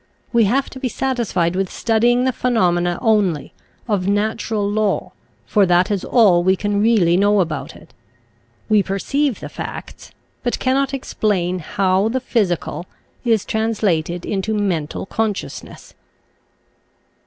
[0.33, 3.53] We have to be satisfied with studying the phenomena only,
[3.87, 5.11] of natural law,
[5.45, 7.93] for that is all we can really know about it.
[8.67, 10.11] We perceive the facts,
[10.41, 12.87] but cannot explain how the physical
[13.23, 15.93] is trans lated into mental consciousness.